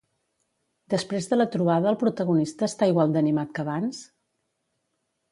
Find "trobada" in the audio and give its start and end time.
1.55-1.91